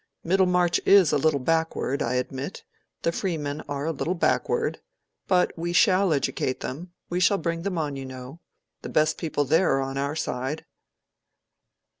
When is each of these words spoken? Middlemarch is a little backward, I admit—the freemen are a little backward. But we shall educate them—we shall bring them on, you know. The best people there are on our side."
Middlemarch 0.23 0.79
is 0.83 1.11
a 1.11 1.19
little 1.19 1.39
backward, 1.39 2.01
I 2.01 2.15
admit—the 2.15 3.11
freemen 3.11 3.61
are 3.69 3.85
a 3.85 3.91
little 3.91 4.15
backward. 4.15 4.81
But 5.27 5.53
we 5.55 5.73
shall 5.73 6.11
educate 6.11 6.61
them—we 6.61 7.19
shall 7.19 7.37
bring 7.37 7.61
them 7.61 7.77
on, 7.77 7.95
you 7.95 8.05
know. 8.07 8.39
The 8.81 8.89
best 8.89 9.19
people 9.19 9.45
there 9.45 9.73
are 9.75 9.81
on 9.81 9.99
our 9.99 10.15
side." 10.15 10.65